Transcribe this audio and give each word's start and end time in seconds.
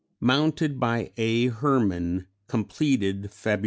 "Mounted 0.19 0.79
by 0.79 1.11
A. 1.17 1.49
Hermann, 1.49 2.25
completed 2.47 3.29
Feb. 3.31 3.59